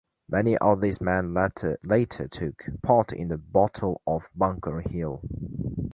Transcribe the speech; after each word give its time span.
Many 0.27 0.57
of 0.57 0.81
these 0.81 0.99
men 0.99 1.31
later 1.35 2.27
took 2.27 2.63
part 2.81 3.13
in 3.13 3.27
the 3.27 3.37
Battle 3.37 4.01
of 4.07 4.31
Bunker 4.35 4.81
Hill. 4.89 5.21